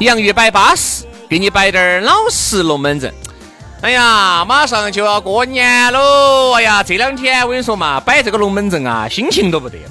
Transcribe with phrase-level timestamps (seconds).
[0.00, 3.12] 洋芋摆巴适，给你摆点儿老式龙门阵。
[3.82, 6.52] 哎呀，马上就要过年喽！
[6.54, 9.90] 哎呀，这两天我跟你说嘛，摆这个龙门阵啊，心情都不得了，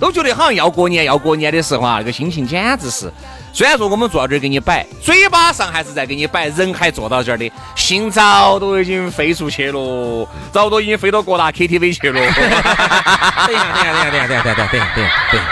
[0.00, 3.12] 都觉得好像要过年，要过年的时候啊，那、这个心情简直是……
[3.52, 12.20] 虽然说我们坐到这儿给你摆，嘴巴上还是在给你摆，人还坐到这儿的，心早都已经飞出去了，早都已经飞到各大 KTV 去了。
[12.20, 12.52] 等一下，
[13.46, 15.46] 等一下，等一下，等一下，等一下，等一下，等一下，等一下，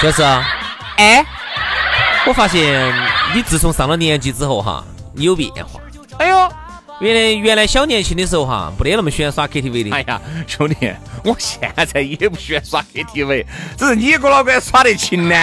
[0.00, 0.44] 确实啊，
[0.96, 1.24] 哎。
[2.26, 2.92] 我发现
[3.34, 5.80] 你自从上了年纪之后哈，你有变化。
[6.18, 6.52] 哎呦，
[7.00, 9.96] 原来原来小年轻的时候哈，不得那么喜欢耍 KTV 的。
[9.96, 10.92] 哎呀，兄弟，
[11.24, 13.46] 我现在也不喜欢耍 KTV，
[13.78, 15.34] 只是你哥老倌耍得勤呢。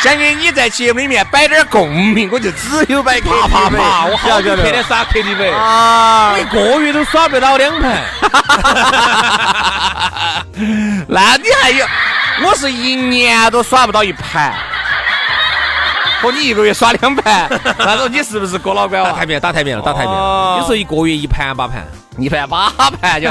[0.00, 8.04] 想给你在节目里面摆点共鸣，我就只有摆啪啪啪，我好久天天耍 KTV 啊，一个月都耍不到两盘。
[11.08, 11.84] 那你还有，
[12.46, 14.54] 我是一年都耍不到一盘。
[16.20, 19.02] 和 你一个月耍两盘， 那说你是不是郭老倌？
[19.02, 20.56] 打台面，打台面了，打台面了。
[20.58, 21.84] 有时候一个月一盘八盘，
[22.18, 23.28] 一盘八盘，就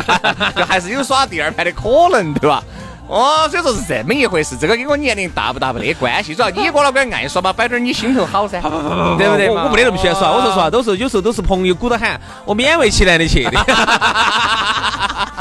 [0.55, 2.63] 就还是有耍第二盘的可能，对吧？
[3.07, 8.61] 哦，所以说是这么一回事，这个跟我年龄大不大不得关系，主要你郭老倌爱耍嘛，摆点你心头好噻，
[9.17, 9.49] 对不对？
[9.49, 13.51] 我我没得那么喜欢耍，我说实话，都是有时候都是朋友鼓捣喊，我勉为其难的去的。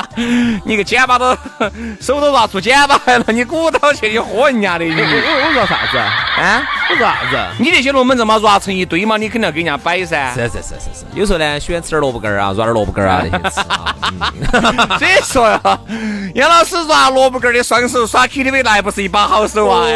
[0.64, 1.36] 你个剪把都
[2.00, 4.84] 手都拿出剪把来了，你鼓捣去，你喝人家的。
[4.84, 6.62] 我我说啥子啊？
[6.90, 7.38] 我说啥子？
[7.58, 10.32] 你那些龙门阵嘛，抓成一堆嘛，你肯定要给人家摆噻。
[10.34, 11.04] 是是是是是。
[11.14, 13.94] 有时候呢，喜欢吃 点萝卜干儿啊，抓点萝卜干儿啊那些吃啊。
[14.98, 15.60] 所以说呀，
[16.34, 19.86] 杨老师抓萝卜干儿的双手耍 KTV 那还不是一把好手啊！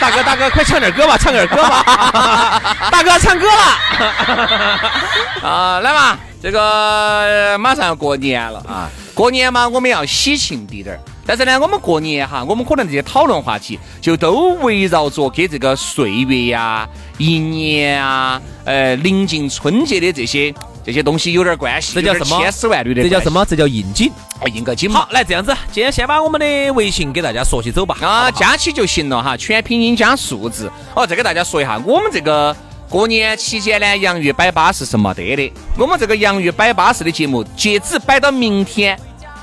[0.00, 2.60] 大哥大哥，快唱点歌吧，唱点歌吧！
[2.90, 6.18] 大哥唱歌了啊，来嘛。
[6.46, 8.88] 这个马上要过年了啊！
[9.14, 11.00] 过年嘛，我们要喜庆滴点儿。
[11.26, 20.54] 但是呢，我们过年哈，我们可能这些讨论话题就都围绕着给这个岁月呀、一年啊、呃临近春节的这些
[20.84, 21.94] 这些东西有点关系。
[21.94, 22.40] 这叫什么？
[22.40, 23.02] 千丝万缕的。
[23.02, 23.44] 这叫什么？
[23.44, 24.08] 这叫应景。
[24.54, 24.88] 应个景。
[24.88, 27.96] 好，来这样子，今天先把我们的微信给大家说起走吧。
[28.00, 30.70] 啊，加起就行了哈，全拼音加数字。
[30.94, 32.54] 哦，再给大家说一下，我们这个。
[32.88, 35.52] 过年期间呢，洋芋摆巴士是没得的。
[35.76, 38.98] 我们这个洋芋摆巴士的节目，截止摆到明天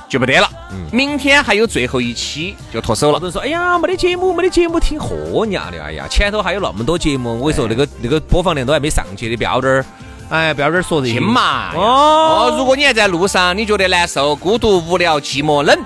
[0.08, 0.48] 就不得了。
[0.70, 3.18] 嗯，明天还有最后一期就脱手了。
[3.18, 5.82] 有人说，哎呀，没得节目，没得节目听喝娘的。
[5.82, 9.84] 哎呀，前头还有那么多节目，我跟你说，那个那个播放量都还没上去的，不要点儿，
[10.30, 11.12] 哎，不要点儿说这些。
[11.12, 15.78] 听嘛，哦，如果你还在路上，你觉得难受、孤独、无聊、寂寞、冷，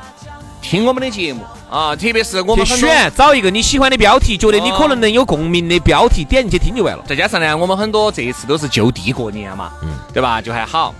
[0.62, 1.42] 听我们的节目。
[1.70, 7.04] 啊，特别是我们选找一个你喜欢的标题，觉得你可能能有共鸣的标题，点进去听就完了。
[7.06, 10.40] 再加上呢，我们很多这一次都是就地过年嘛，嗯，对吧？
[10.40, 10.94] 就还好。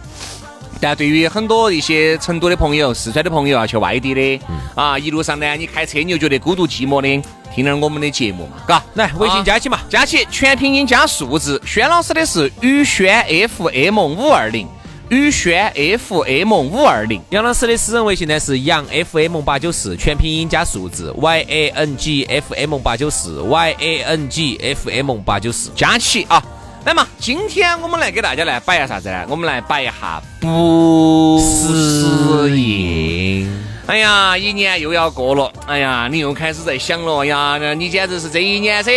[0.80, 4.40] 但对于很多一些成都的朋友、四川的朋友啊去外地的，
[4.74, 8.84] 啊，一路上呢，你开车你就觉得孤独寂寞的，听点我们的节目嘛，嘎。
[8.94, 11.60] 来，微信加起嘛，加起全拼音加数字。
[11.66, 14.68] 轩老师的是宇轩 FM 五二零。
[15.10, 24.58] 宇轩 FM 五二零，杨老师的私人微信呢是杨 FM 八九四，全拼音加数字 Y A N G F M 八九四 Y A N G
[24.62, 26.44] F M 八九四，加起啊！
[26.84, 29.24] 来嘛，今天我们来给大家来摆一下啥子呢？
[29.30, 33.67] 我们来摆一下不适应。
[33.88, 38.92] 哎呀，一年又要过了，哎呀，你又开始在想了呀，你简直是这一年噻，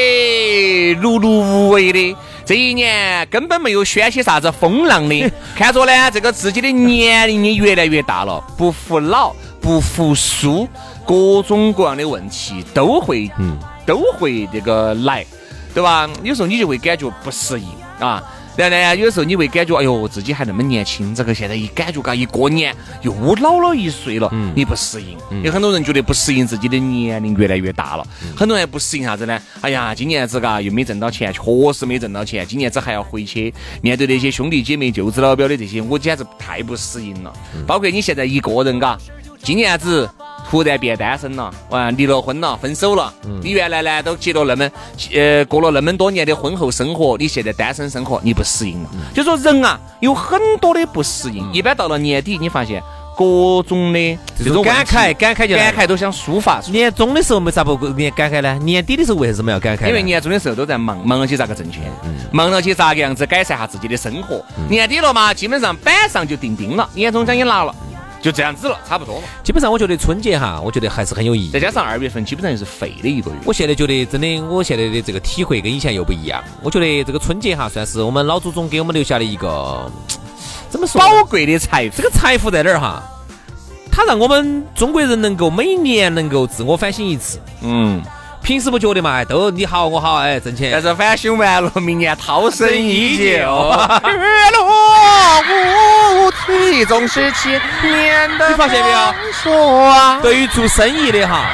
[0.95, 2.13] 碌碌无为的。
[2.45, 10.67] 这一年根本没有掀起啥子风浪的， 看着呢，这个自己的年龄也越来越大了，不服老，不服输，
[11.05, 15.25] 各种各样的问题都会，嗯，都会这个来，
[15.73, 16.09] 对吧？
[16.21, 17.67] 有时候你就会感觉不适应，
[18.05, 18.21] 啊。
[18.57, 25.17] 然后呢，有时候你会感觉，哎呦，自己还那么年轻，这个现在一感觉，嘎，一过年又老了一岁了，你不适应。
[25.43, 28.05] 有很多人觉得不适应自己的年龄越来越大了，
[28.35, 29.39] 很多人不适应啥子呢？
[29.61, 37.33] 哎呀，今年子嘎又没挣到钱，确实没挣到钱，今年子还要回去面对那些兄弟姐妹、舅子老表的这些，我简直太不适应了。
[37.65, 38.97] 包括你现在一个人，嘎，
[39.41, 40.09] 今年子。
[40.51, 43.13] 突然变单身了，完离了婚了，分手了。
[43.41, 44.69] 你原来呢都结了那么，
[45.13, 48.89] 呃，过了那么多年的婚后生活，你现在单身生活你不适应了。
[49.13, 51.49] 就说人啊，有很多的不适应。
[51.53, 52.83] 一般到了年底，你发现
[53.15, 56.59] 各种的这种感慨，感慨就感慨都想抒发。
[56.69, 58.59] 年终的时候没啥不年感慨呢？
[58.61, 59.87] 年底的时候为什么要感慨？
[59.87, 61.83] 因为年终的时候都在忙，忙了去咋个挣钱，
[62.29, 64.43] 忙了去咋个样子改善下自己的生活。
[64.67, 67.73] 年底了嘛，基本上板上就钉钉了，年终奖也拿了。
[68.21, 69.23] 就这样子了，差不多了。
[69.43, 71.51] 基本上，我觉得春节哈，我觉得还是很有意义。
[71.51, 73.37] 再加上二月份，基本上就是废的一个月。
[73.45, 76.43] 我现在觉得，真的，我现在的这个体会跟以前又不一样。
[76.61, 79.91] 我觉得这个春节哈，算是我们老祖宗给我们留下的一个
[80.69, 81.01] 怎么说？
[81.01, 81.97] 宝贵的财富。
[81.97, 83.01] 这个财富在哪儿哈？
[83.91, 87.39] 它让我们中国人能够每年能够自我反省一次。
[87.61, 88.01] 嗯。
[88.51, 90.71] 平时不觉得嘛，都你好我好，哎，挣钱。
[90.73, 93.23] 但是反修完了，明年涛声依旧。
[93.23, 93.39] 月
[94.51, 99.13] 落乌啼，总是千年的你发现没有？
[99.31, 101.45] 说对于做生意的哈，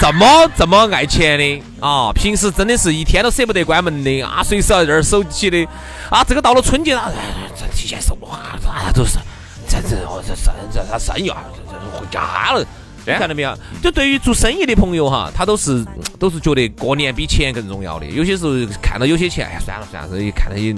[0.00, 5.66] 这么这么爱钱的啊，平时真的是一天都舍不得关门的啊，随时要这儿守起的
[6.10, 7.12] 啊，这个到了春节了，
[7.58, 8.38] 这提前收哇，
[8.68, 9.18] 啊都是
[9.66, 12.64] 这这哦这生这他生意啊，这这回家了。
[13.06, 13.56] 看到没有？
[13.82, 15.84] 就对于做生意的朋友哈，他都是
[16.18, 18.06] 都是觉得过年比钱更重要的。
[18.06, 18.52] 有些时候
[18.82, 20.74] 看到有些钱，哎，算了算了，一看到也，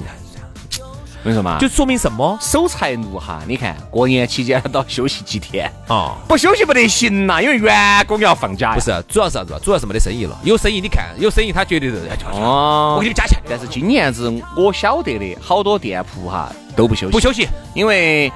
[1.24, 1.56] 为什么？
[1.60, 2.36] 就说明什么？
[2.40, 3.40] 守财奴哈！
[3.46, 6.16] 你看过年期间都休息几天啊？
[6.26, 8.74] 不休息不得行呐，因为员工要放假。
[8.74, 9.56] 不是，主要是啥子？
[9.62, 10.36] 主要是没得生意了。
[10.42, 11.96] 有生意你看，有生意他绝对是
[12.32, 13.40] 哦，我给你加钱。
[13.48, 18.32] 但是今年子我晓得的好多店铺哈都不休息，不休息，因为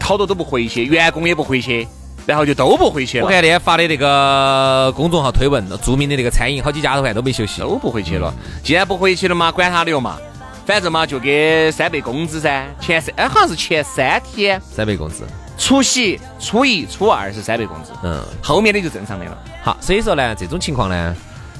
[0.00, 1.86] 好多都不回去，员工也不回去。
[2.26, 3.24] 然后就都不回去了。
[3.24, 8.32] 我看那天发的那个公众号推文，著名的那个餐饮好几家都看都没休息，都不回去了。
[8.62, 10.16] 既然不回去了嘛，管他的嘛，
[10.64, 12.66] 反正嘛就给三倍工资噻。
[12.80, 15.24] 前三哎好像是前三天三倍工资，
[15.58, 19.38] 除夕、初一、初二是三倍工资，嗯，后面的就正常的了。
[19.62, 21.14] 好，所以说呢，这种情况呢，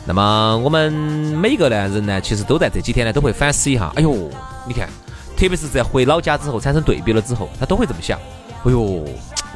[0.07, 3.93] 那么我们每个呢人呢，其实都在这几天呢都会反思一下。
[3.97, 4.31] 哎呦，
[4.67, 4.89] 你看，
[5.37, 8.19] 特别是在回老家之后产生对比了之后，他都会这么想。
[8.65, 9.05] 哎呦。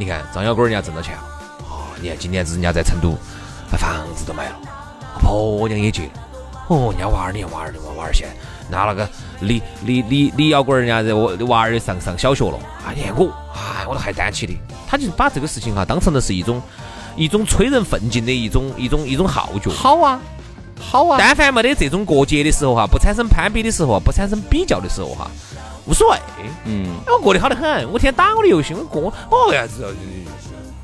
[0.01, 1.23] 你看张小鬼人家挣到钱了，
[1.69, 3.19] 哦，你看今年子人家在成都
[3.69, 4.57] 把房子都买了，
[5.21, 6.11] 婆娘也结了，
[6.69, 8.35] 哦，人家娃儿，你看娃儿的娃娃儿现在
[8.71, 9.09] 那那个
[9.41, 12.57] 李李李李小鬼人家我娃儿上上小学了，
[12.87, 14.57] 啊，你看我，哎，我都还担起的，
[14.87, 16.63] 他就把这个事情哈当成的是一种
[17.17, 19.69] 一种催人奋进的一种一种一种号角。
[19.73, 20.21] 好啊，
[20.81, 25.31] 好啊，但凡没得这种过节的时候哈，不产生攀比的时候，不产生比较的时候哈。
[25.87, 26.19] 无所谓，
[26.67, 29.89] 嗯，我过得好得很，我天天打我的游戏，我过，我为啥子要，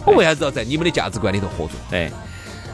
[0.07, 1.73] 我为啥子要在你们的价值观里头合作？
[1.91, 2.11] 对，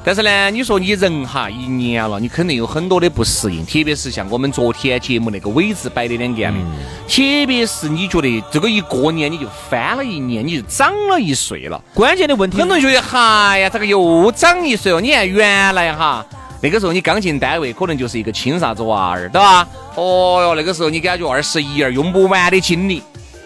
[0.05, 6.61] 但是呢，你说你人哈一年了，你肯定有很多的不适应，特别是像我们昨天节目那个尾字摆的两个样的，
[7.08, 11.82] 特别是你觉得这个一过年你就翻了一年，你就长了一岁了。
[11.93, 15.00] 关键的问题，很多人觉得，嗨呀，这个又长一岁了。
[15.00, 16.25] 你看原来哈。
[16.62, 19.67] 那个时候你刚进单位，可能就是一个亲啥子娃儿，对吧？
[19.95, 23.03] 哦哟，那个时候你感觉二十一二用不完的精力，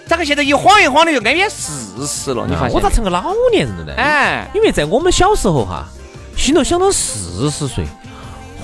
[0.06, 2.44] 咋个现在一晃一晃的就挨边四十了？
[2.48, 2.72] 你发现？
[2.72, 3.22] 我咋成个老
[3.52, 3.92] 年人了呢？
[3.96, 5.84] 哎，因为在我们小时候哈，
[6.36, 7.84] 心头想到四十岁，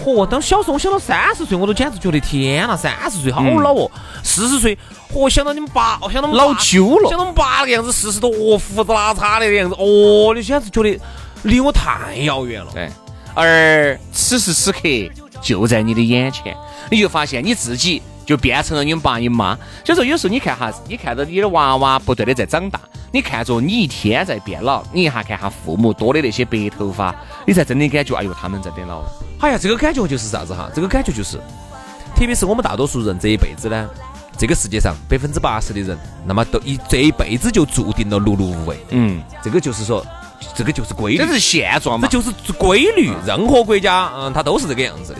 [0.04, 0.26] 嚯！
[0.26, 3.88] 当小时候我想到三十岁，我都简直觉得天呐，三十岁好老哦。
[4.24, 4.76] 四十岁，
[5.14, 5.30] 嚯！
[5.30, 11.00] 想到你们爸，想到老揪了，想到我们爸那个样子，四十多，哦胡子拉碴的样子，哦，你简直觉得
[11.44, 12.72] 离我太遥远了。
[12.74, 12.90] 对。
[13.34, 14.80] 而此时此刻
[15.40, 16.56] 就在你的眼前，
[16.90, 19.56] 你就发现你自己就变成了你们爸你妈。
[19.84, 22.80] 所以说，有时候你看哈，你看到你的娃娃不断的在长大，
[23.12, 27.14] 你看着你一天在变老，你一下看下父母多的那些白头发，
[27.46, 29.12] 你才真的感觉，哎呦，他们在变老了。
[29.40, 30.70] 哎呀，这个感觉就是啥子哈？
[30.74, 31.38] 这个感觉就是，
[32.14, 33.88] 特别是我们大多数人这一辈子呢，
[34.36, 38.76] 这个世界上百分之八十的人，那么都一这一辈子就注定了碌碌无为。
[38.90, 40.04] 嗯，这个就是说。
[40.54, 42.08] 这个就是规律，这是现状嘛？
[42.10, 43.12] 这就是规律。
[43.26, 45.18] 任何国家，嗯，它都是这个样子的。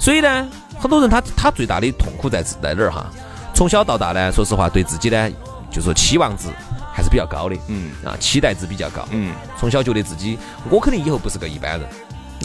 [0.00, 3.06] 所以呢，很多人他他最大的痛苦在在哪儿哈？
[3.54, 5.30] 从小到大呢，说实话，对自己呢，
[5.70, 6.48] 就说期望值
[6.92, 7.56] 还是比较高的。
[7.68, 9.06] 嗯，啊，期待值比较高。
[9.10, 10.38] 嗯，从小觉得自己，
[10.70, 11.88] 我肯定以后不是个一般人。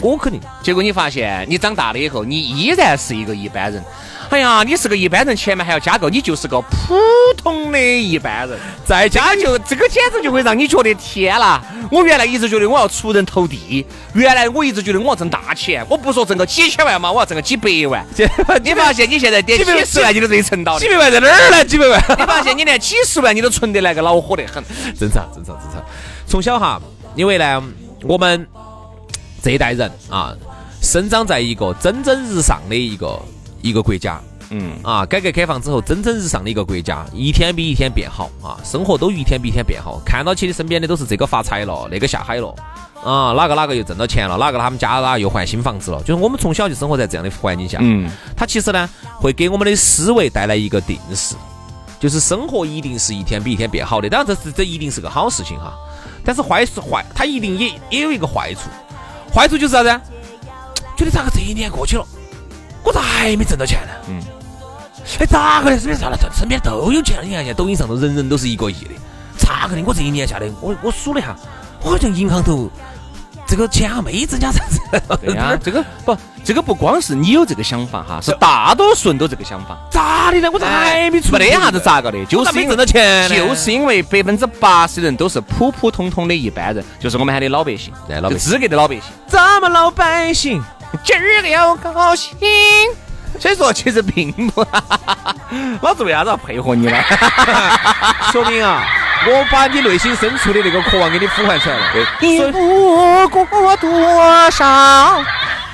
[0.02, 0.40] 我肯定。
[0.62, 3.82] 结果你发现你长大了以后，你依然是一个一般人。
[4.30, 6.98] 哎呀，你是个一般人，前面还要加个，你就是个普
[7.34, 8.58] 通的一般人。
[8.84, 11.62] 再加就这个简直就会让你觉得天啦！
[11.90, 18.04] 我原来一直觉得我要出人头地，原来我一直觉得我要挣大钱，我不说挣个几千万嘛，我要挣个几百万。
[18.62, 21.64] 你发现你现在点几十万你都可以存到，几百万在哪儿来？
[21.64, 21.98] 几百万？
[22.18, 24.62] 你发现你连几十万你都存得来个恼火得很。
[24.98, 25.82] 正常，正常，正常。
[26.26, 26.78] 从小哈，
[27.14, 27.62] 因为呢，
[28.02, 28.46] 我们
[29.42, 30.34] 这一代人啊，
[30.80, 33.20] 生长在一个蒸蒸日上的一个。
[33.60, 40.00] 一个国家，嗯啊，改革开放之后蒸蒸日上的一个国家，一天比一天变好啊，生活都一天比一天变好。
[40.06, 42.54] 看到起你身边的都是这个发财了，那个下海了，
[43.02, 46.00] 啊，哪个哪个又挣到钱了，哪个他们家啦又换新房子了。
[46.02, 51.34] 就是我们从小就生活在这样的环境下，嗯，它其实呢会给我们的思维带来一个定势，
[51.98, 54.08] 就是生活一定是一天比一天变好的。
[54.08, 55.74] 当然这是这一定是个好事情哈，
[56.24, 58.70] 但是坏是坏，它一定也也有一个坏处，
[59.38, 60.00] 坏处就是啥子？
[60.96, 62.04] 觉得咋个这一年过去了？
[62.82, 63.92] 我咋还没挣到钱呢？
[64.08, 64.20] 嗯，
[65.20, 65.76] 哎，咋个的？
[65.78, 66.18] 身边啥了？
[66.34, 67.20] 身边都有钱。
[67.22, 68.90] 你看现在抖音上头人人都是一个亿的，
[69.36, 69.82] 咋个的？
[69.86, 71.36] 我这一年下来，我我数了一下，
[71.84, 72.68] 我好像银行头
[73.48, 74.78] 这个钱还没增加啥子。
[75.22, 79.78] 对呀，这个不，这个不光是你有这个想法哈，是大多数人都这个想法。
[79.90, 80.50] 咋的呢？
[80.52, 81.32] 我咋还没出？
[81.32, 83.28] 没得啥子咋个的，就是没挣到钱。
[83.30, 89.04] 就是因为百分之八十人都是普普通通的一般人，就是我们喊的老百姓，老百，资格的老百姓。
[89.26, 90.62] 咱们老百姓。
[91.04, 92.34] 今儿个要高兴，
[93.38, 94.66] 所以说其实并不，
[95.82, 96.96] 老子为啥子要配合你呢？
[98.32, 98.82] 说明啊，
[99.26, 101.82] 我把你内心深处的那个渴望给你呼唤出来了。
[102.20, 105.22] 你不过多少？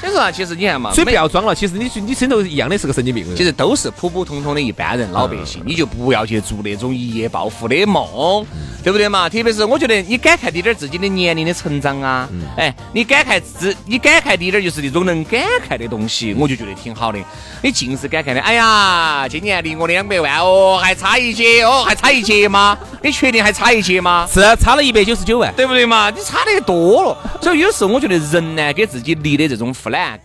[0.05, 1.55] 所以说啊，其实你看嘛，所以不要装了。
[1.55, 3.25] 其实你你心头一样的是个神经病。
[3.35, 8.47] 其实都是普普通通的一般人，老百姓，你就不要去做那种一夜暴富的梦。
[8.83, 9.31] 对不对嘛？
[9.31, 17.19] 特别是我觉得你感慨滴点自己的年龄的成长啊，哎，你感慨自，你感慨滴点就是那种能感慨的东西，我就觉得挺好的。
[17.63, 22.77] 你尽是感慨的，哎呀，今年离我两百万哦，还差一截哦，还差一截吗？
[23.03, 24.29] 你确定还差一截吗？
[24.31, 26.11] 是差了一百九十九万，对不对嘛？
[26.11, 27.17] 你差的多了。
[27.41, 30.19] 所以有时候我觉得人呢，给自己立的这种 flag，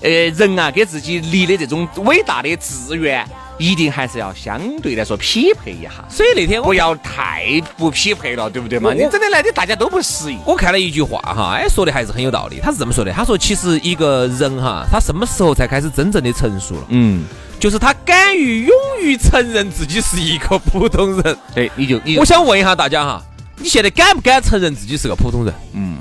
[0.00, 3.26] 呃，人啊，给自己立的这种伟大的志愿。
[3.60, 8.92] 一定还是要相对来说匹配一下，所以那天不要太不匹配了，对不对嘛？
[8.92, 10.38] 你真的来的大家都不适应。
[10.46, 12.60] 我看了一句话哈，哎，说的还是很有道理。
[12.62, 16.86] 他是这么说的，他说其实一个人哈，他什么时候才开始真正的成熟了？
[16.90, 17.24] 嗯，
[17.58, 18.72] 就是他敢于勇
[19.02, 21.36] 于承认自己是一个普通人。
[21.52, 23.20] 对，你就，我想问一下大家哈，
[23.56, 25.52] 你现在敢不敢承认自己是个普通人？
[25.72, 25.97] 嗯，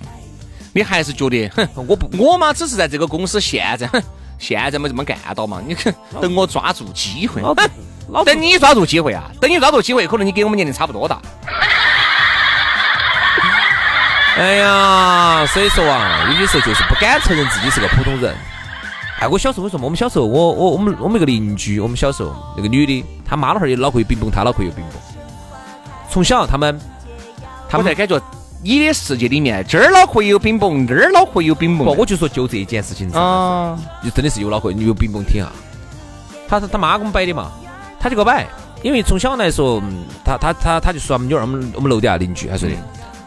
[0.77, 4.00] 你还是觉得，哼，我不，我嘛，只是在这个公司现在，哼。
[4.38, 5.60] 现在没这么干到嘛？
[5.65, 5.91] 你看，
[6.22, 7.41] 等我抓住机会，
[8.24, 9.24] 等你抓住机会啊！
[9.41, 11.17] 等你抓住机会，可能你跟我们年龄差不多大。
[14.38, 18.36] 哎呀，所以说啊，有些时候就是不敢承认自己是个普通人。
[19.19, 19.86] 哎，我小时候为什么？
[19.86, 24.93] 我们小时候，我我我们我们一个邻居，我们小时候那个女的，她妈老汉儿也脑壳有冰崩，她脑壳有冰崩。
[26.12, 26.79] 从小他们，
[27.67, 28.22] 他们才感觉。
[28.63, 31.85] 你的世界里面，这儿脑壳有冰崩，那儿脑壳有冰崩。
[31.85, 35.51] 不，我就说就这件事情啊，就真的是有脑壳你有冰崩听啊。
[36.47, 37.51] 他是他妈给我们摆的嘛，
[37.99, 38.47] 他就给我摆。
[38.81, 39.81] 因为从小来说，
[40.23, 42.75] 他他他他就说我们女儿，我们我们楼底下邻居他说的。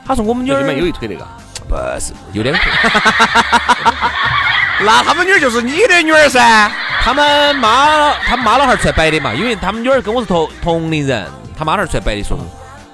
[0.04, 1.26] 他说我们女儿有一腿那个，
[1.68, 2.72] 不是有两腿。
[4.84, 6.70] 那他们女儿就是你的女儿噻。
[7.02, 12.38] 他们妈他妈老汉儿出来摆的嘛，因为他们女儿跟我是同同龄人，他妈老汉儿出来摆的说，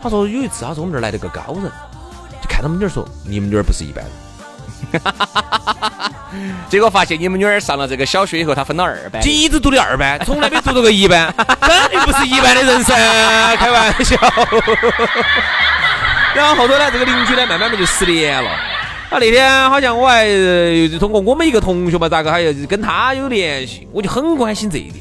[0.02, 1.70] 他说有一次他说我们这儿来了个高人。
[2.46, 4.04] 看他们女儿说，你们女儿不是一般
[4.92, 5.02] 人，
[6.70, 12.94] 结果发现你们女儿上了这个小学以后，她分了二班，一直读的二班，从来没读到过一班， 肯定不是一般的人噻，
[13.56, 14.16] 开玩笑。
[16.34, 18.50] 然后后头呢，这个邻居呢，慢慢的就失联了。
[19.10, 20.26] 他，那天好像我还
[20.98, 24.96] 通过我们一个同学嘛，咋个还要跟他有联系，我就很关心这一点。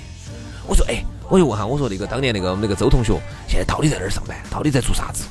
[0.67, 1.03] 我说，哎。
[1.27, 3.11] 我就问下，我说那个当年那个那个周同学
[3.47, 4.37] 现在到底在哪儿上班？
[4.47, 5.25] 到底在做啥子？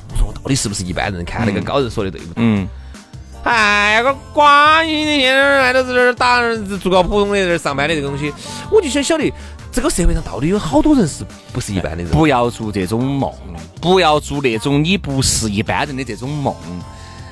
[0.45, 1.25] 到底是不是一般人？
[1.25, 2.33] 看那个高人说的对不对？
[2.37, 2.67] 嗯。
[3.43, 6.39] 哎，个关心你现在来到这儿打
[6.79, 8.31] 做个普通的这上班的这个东西，
[8.71, 9.33] 我就想晓得
[9.71, 12.11] 这个社会上到底有好多人是不是一般的人？
[12.11, 13.33] 不要做这种梦，
[13.81, 16.55] 不要做那种你不是一般人的这种梦。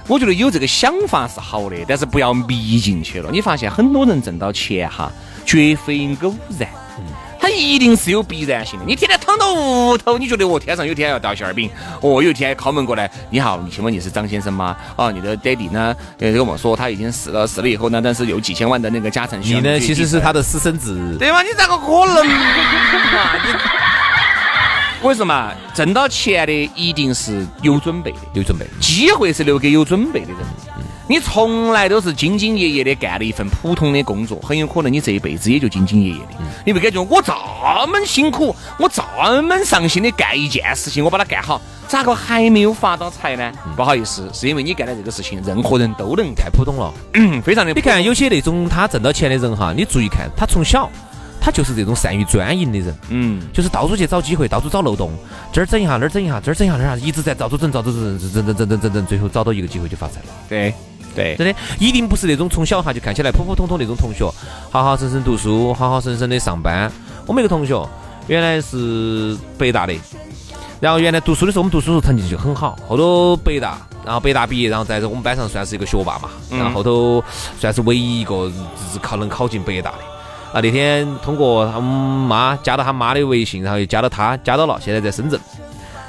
[0.07, 3.29] 我觉得有这个想法是好的，但是不要迷进去了。
[3.31, 5.11] 你发现很多人挣到钱哈，
[5.45, 6.67] 绝非偶然。
[7.43, 8.85] 它一定是有必然性的。
[8.87, 11.69] 你天天躺到屋头，你觉得我天上有天要掉馅儿饼？
[11.99, 14.77] 哦，有一天敲门过来，你好，请问你是张先生吗？
[14.95, 15.93] 哦，你的爹地呢？
[16.19, 19.41] 呃，跟我说他已经死了，死了以后呢，但是有几千万的那个家产。
[19.41, 19.77] 你呢？
[19.77, 21.43] 其实是他的私生子，对吗？
[21.43, 22.25] 你咋个可能？
[25.03, 25.53] 为什么？
[25.73, 30.39] 挣到钱的一定是有准备的，有准备，机会是留给有准备的人。
[31.07, 36.35] 你从来都是兢兢业业的干了一份普通的工作，很有可能你这一辈子也就兢兢业业的。
[36.65, 37.33] 你会感觉我这
[37.87, 39.03] 么辛苦，我这
[39.41, 43.51] 么上心的干一件事情，我把它干好，咋个还没有发到财呢？
[43.75, 46.93] 不好意思，是因为你干的这个事情，任何人都能太，普通了。
[47.43, 47.73] 非常的。
[47.73, 50.89] 你看有些那种他挣到钱的人哈，你注意看，他从小
[51.41, 55.11] 他就是这种善于钻营的人，嗯，就是到处去找机会，到处找漏洞，
[55.51, 60.27] 这儿整一下，那儿整一下，这儿整一下，那儿一直在到处整，到处整，整整整整整整，最后找到一个机会就发财了。
[60.47, 60.73] 对
[61.15, 64.25] 对，真的，一定不是那种从小哈就看起来普普通通那种同学，
[64.71, 66.91] 好好生生读书，好好生生的上班。
[67.25, 67.79] 我们一个同学
[68.27, 69.93] 原来是北大的，
[70.79, 77.23] 然后原来读书的时候，我们读书时候成绩就很好，后头北大，然后北大毕业，然后在我们班上算是一个学霸嘛，然后后头
[77.59, 79.97] 算是唯一一个就是考能考进北大的。
[80.53, 85.39] 啊，那天通过他妈加到他妈的微信，然后又加到他，加到了，现在在深圳。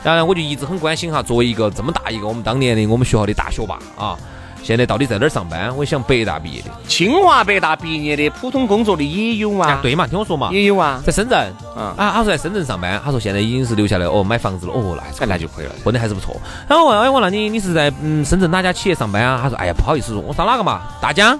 [0.02, 4.18] 然后呢，我就一直很关心哈，作为一个这么大一个我们当年的我们学校的大学霸啊，
[4.64, 5.76] 现在到底在哪儿上班？
[5.76, 6.70] 我想北大毕业的。
[6.88, 15.72] 清华北大毕业的普通工作的也有啊，对嘛，听我说嘛，也有啊，在深圳，嗯啊，他说在深圳上班，他说现在已经是留下来哦，买房子了，哦，那还是哎那就可以了。
[15.84, 16.34] 混得还是不错。
[16.66, 19.38] 然后我问，哎，我那你你是在嗯深圳哪家企业上班啊？
[19.42, 20.80] 他说，哎呀，不好意思说，我上哪个嘛？
[20.98, 21.38] 大疆、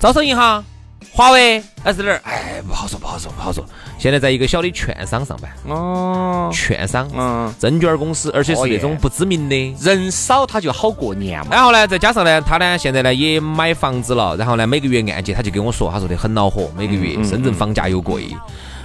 [0.00, 0.64] 招商银行、
[1.12, 2.20] 华为还是哪儿？
[2.24, 3.62] 哎，不好说，不好说，不好说。
[3.98, 9.74] 现在在一个小的券商上班，哦，券商，嗯，证券公司，而且是那种不知名的。
[9.80, 11.48] 人少他就好过年嘛。
[11.50, 18.24] 然后呢，再加上呢，他呢现在呢也买房子了，然后呢每个月按揭，他就跟我说，他说的很恼火，每个月深圳房价又贵。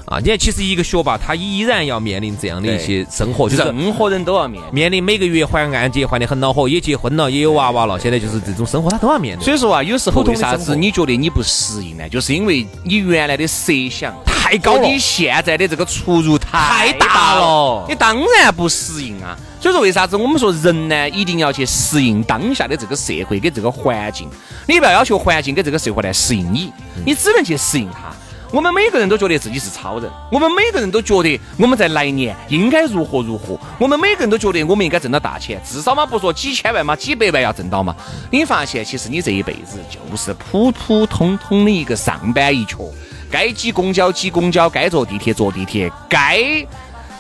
[0.06, 4.74] 啊，你看，其实一个学霸他依然要面临这样的一些生活，就是任何人都要面临。
[4.74, 9.46] 面临每个月还按揭还的很恼火，也结婚了，也有娃娃了，现在就是这种生活他都要面对。
[9.46, 12.08] 所以说啊，有时候为啥子你觉得你不适应呢？
[12.10, 14.14] 就是因为你原来的设想
[14.54, 19.36] 太高了你现在的这个出入太太大了你当然不适应啊。
[19.60, 24.30] 所以说，为啥子我们说人呢，一定要去适应当下的这个社会跟这个环境？
[24.68, 26.72] 你不要要求环境跟这个社会来适应你，
[27.06, 28.14] 你只能去适应它。
[28.52, 37.96] 我们每个人都觉得自己是超人，我们每个人都觉得我们在来年应该如何如何，我们每个人都觉得我们应该挣到大钱，至少嘛不说几千万嘛，几百万要挣到嘛。
[38.30, 42.94] 你发现其实你这一辈子就是普普通通的一个上班一族，
[43.34, 46.38] 该挤公交挤公交，该坐地铁坐地铁，该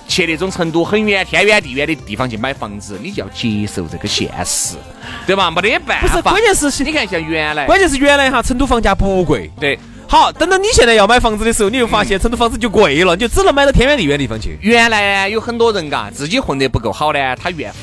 [0.07, 4.75] 去那种成都很远天远地远的地方去买房子，你就要接受这个现实，
[5.25, 5.49] 对吧？
[5.49, 6.07] 没得办法。
[6.07, 9.79] 不是，关键是你看像原来关键是原来哈成都房价不贵，对。
[10.07, 14.55] 好，等到你现在要买房子的时候，你就发现成都房子就贵了，你就只能买到天远地远的地方去。
[14.61, 17.73] 原来呢，有很多人嘎，自己混得不够好呢，他怨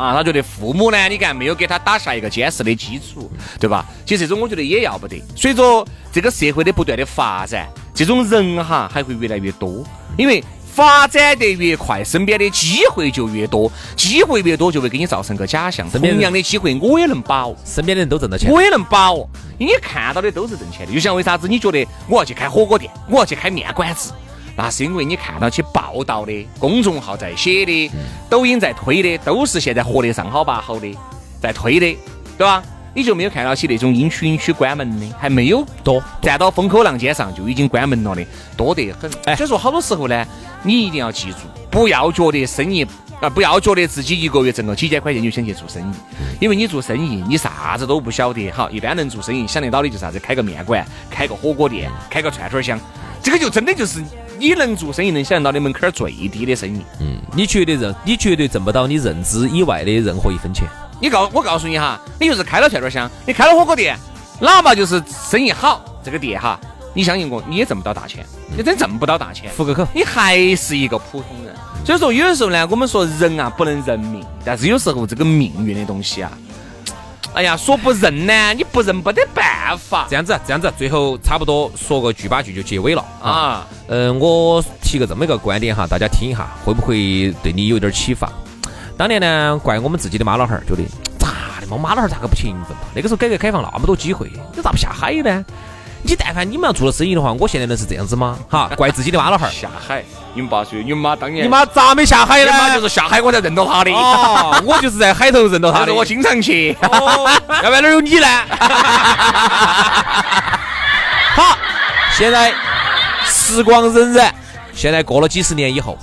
[0.00, 3.84] 啊，他觉得父母呢，你看没有给他打下一个坚实的基础，对吧？
[4.06, 5.22] 其实这种我觉得也要不得。
[5.36, 9.84] 随着这个社会的不断的发展，这种人哈还会越来越多，
[10.16, 15.86] 因为发展得越快，身边的机会就越多，机会越多就会给你造成个假象。
[15.90, 17.54] 同样的机会我也能把握。
[17.66, 19.28] 身边的人都挣到钱，我也能把握。
[19.58, 24.14] 你看到的都是挣钱的，就像为啥子你觉得我要去开火锅店，我要去开面馆子，
[24.62, 27.90] 那是因为你看到起报道的公众号在写的，
[28.28, 30.94] 抖音在推的，都是现在活得上好吧好的
[31.40, 31.96] 在推的，
[32.36, 32.62] 对吧？
[32.94, 38.22] 你就没有看到起那种因区因区关门的，还没有多站到风口浪尖上就已经关门了的，
[38.54, 39.10] 多得很。
[39.24, 40.26] 哎所以说好多时候呢，
[40.62, 41.38] 你一定要记住，
[41.70, 42.86] 不要觉得生意
[43.22, 45.94] 啊，不要觉得自己一个月挣个几千块钱就想去做生意，
[46.38, 48.50] 因为你做生意你啥子都不晓得。
[48.50, 52.78] 好，一般能做生意想得到的就是啥子，开个面馆，开个火锅店，开个串串香，
[53.22, 54.04] 这个就真的就是
[54.40, 56.80] 你能做生意能想得到的门槛儿最低的生意。
[56.98, 60.66] 嗯，你绝对认，你绝对挣不到你认知以外的任何一分钱。
[60.98, 63.98] 你告我告诉你哈，你就是开了串串香，你开了火锅店，
[64.40, 66.58] 哪怕就是生意好，这个店哈，
[66.94, 68.24] 你相信我，你也挣不到大钱，
[68.56, 69.50] 你真挣不到大钱。
[69.58, 71.54] 糊个口，你还是一个普通人。
[71.84, 76.32] 所以说，有的时候呢，我们说人啊不能认命，但是有时候这个命运的东西啊，
[77.32, 83.30] 哎呀，说不认呢，你不认没得办法这样子，这样子，最后差不多说个句八句就结尾了啊。
[83.30, 83.66] 啊。
[83.88, 88.30] 嗯，我提个这么一个观点哈，大家听一下，会不会对你有点启发？
[88.96, 90.82] 当年呢，怪我们自己的妈老汉儿，觉得
[91.18, 92.82] 咋的嘛，妈老汉儿咋个不勤奋嘛？
[92.94, 95.44] 那个时候改革开放那么多机会，你咋不下海呢？
[96.02, 98.38] 你但凡你们要做了生意的话，我现在能是这样子吗？
[98.48, 99.52] 哈，怪自己的妈老汉儿。
[99.52, 100.02] 下海，
[100.34, 102.50] 你们爸说，你们妈当年，你妈咋没下海呢？
[102.50, 103.90] 你妈就是下海我才认到她的。
[103.92, 105.92] 哦，我就是在海头认到他的。
[105.94, 106.76] 我经常去。
[106.82, 107.28] 哦，
[107.62, 108.26] 要不然哪儿有你呢？
[111.36, 111.56] 好，
[112.16, 112.52] 现在
[113.26, 114.30] 时光荏苒，
[114.74, 115.98] 现在过了几十年以后，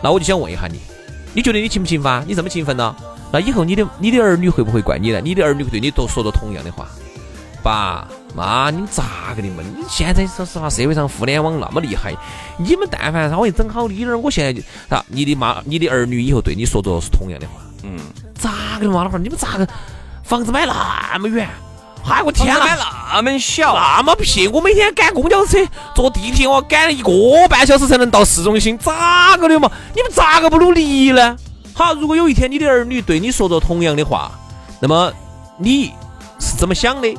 [0.00, 0.80] 那我就想问一下你，
[1.34, 2.24] 你觉得你勤不勤奋啊？
[2.26, 2.94] 你这么勤奋呢？
[3.32, 5.20] 那以后你的你的儿女会不会怪你呢？
[5.22, 6.86] 你的儿女会对你都说着同样的话，
[7.62, 9.62] 爸妈，你们咋个的嘛？
[9.76, 12.14] 你现在说实话，社会上互联网那么厉害，
[12.58, 17.98] 你们但凡稍微整好一点儿，我现在就啊，你的妈，你的儿女以后对你说着是同样的话，嗯，
[18.34, 19.04] 咋个的嘛？
[19.04, 19.66] 老汉儿，你们咋个
[20.22, 21.48] 房子买那么远，
[22.02, 22.78] 嗨我天买！
[23.12, 24.46] 那么小，那么屁！
[24.48, 25.58] 我每天赶公交车、
[25.94, 27.10] 坐地铁，我赶一个
[27.48, 29.70] 半小时才能到市中心，咋个的嘛？
[29.94, 31.36] 你们咋个不努力呢？
[31.74, 34.30] 好，如果有一天你的儿女对你说着同样的话，
[34.80, 35.12] 那么
[35.58, 35.92] 你
[36.38, 37.18] 是怎么想的？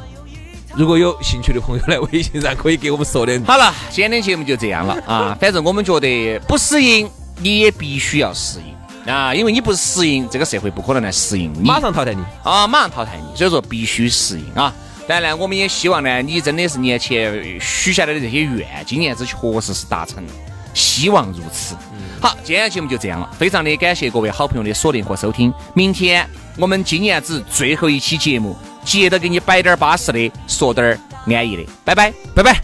[0.75, 3.43] 如果有兴趣的朋友来微信上可以给我们说点。
[3.43, 5.37] 好了，今天的节目就这样了啊！
[5.39, 14.73] 反正我们觉得不适应，你也必须要适应啊，因为你不适应，这个社会不可能来适应你，马上淘汰你啊，马上淘汰你，所以说必须适应啊！
[15.07, 20.31] 当然呢，我们也希望呢，你真的是年前许下来的这些愿，今年子确实是达成了，
[20.73, 21.75] 希望如此。
[22.21, 25.53] 好，今天节目就这样了，非常的感谢各位好朋友的锁定和收听。
[25.73, 32.61] 明天我们今年子最后一期节目，接着给你摆点巴适的，说点安逸的，拜拜，拜拜。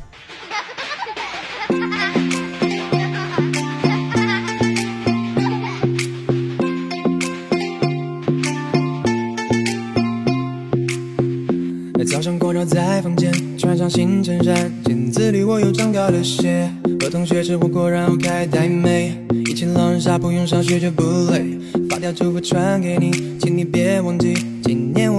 [12.10, 16.70] 早上光照在房间，穿上新衬衫，镜子里我又长高了些。
[17.00, 21.58] 和同学吃火锅，然后开台妹，一起狼人杀不用上学就不累。
[21.90, 24.77] 发条祝福传给你，请你别忘记，今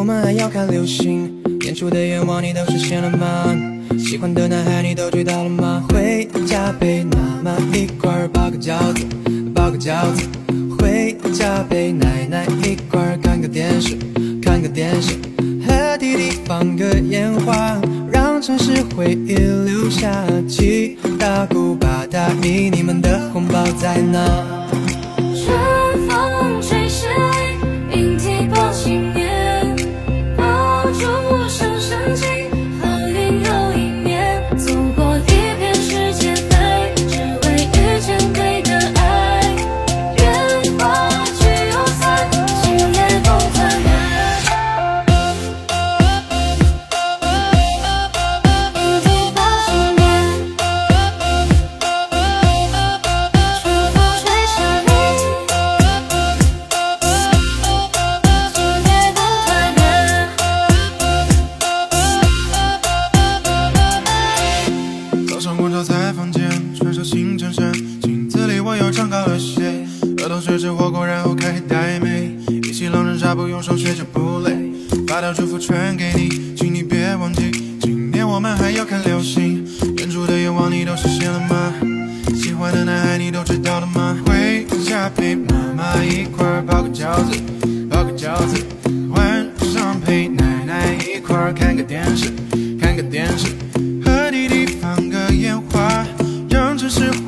[0.08, 1.30] 们还要看流星。
[1.60, 3.54] 年初的愿望你都实现了吗？
[3.98, 5.84] 喜欢的男孩你都追到了吗？
[5.90, 9.04] 回家陪妈妈一块儿包个饺子，
[9.54, 10.26] 包个饺子。
[10.78, 13.98] 回家陪奶奶一块儿看个电视，
[14.40, 15.12] 看个电视。
[15.66, 17.78] 和弟弟放个烟花，
[18.10, 20.24] 让城市回忆留下。
[20.48, 24.24] 七大姑八大姨，你们的红包在哪？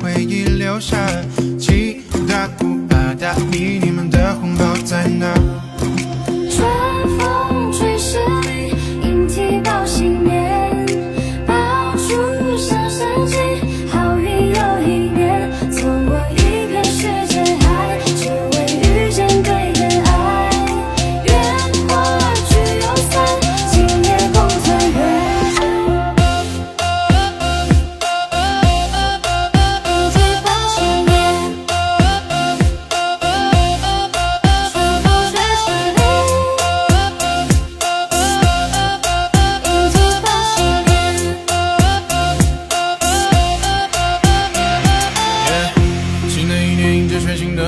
[0.01, 0.97] 回忆留下。
[1.59, 5.31] 七大姑八大姨，你们的红包在哪？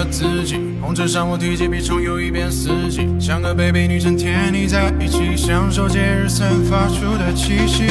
[0.05, 7.85] 自己，红尘上我提起笔重游一遍四季，像个 baby 女神甜腻在一起，享受节日散发出的气息。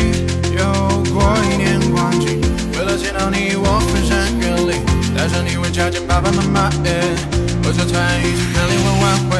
[0.56, 0.64] 又
[1.12, 2.40] 过一年光景，
[2.78, 4.82] 为了见到你我翻山越岭，
[5.16, 6.70] 带上你回家见爸爸妈妈。
[6.84, 7.02] 耶，
[7.62, 9.34] 合着团一起看联欢晚会，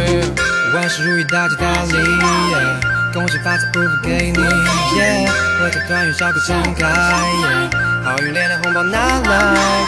[0.75, 1.93] 万事如意大吉大利。
[1.93, 4.39] 耶，恭喜发财祝福给你。
[4.97, 6.87] 耶，合家团圆笑口常开。
[6.89, 7.71] 耶，
[8.05, 9.31] 好运连连红包拿来。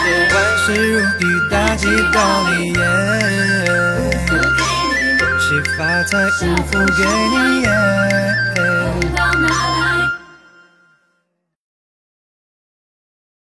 [0.05, 2.71] 耶，万事如意大吉大利。
[2.73, 2.81] 耶，
[4.27, 6.11] 恭喜发财
[6.45, 7.63] 五福给你。
[7.63, 7.67] 耶。
[8.55, 9.74] 红包拿来。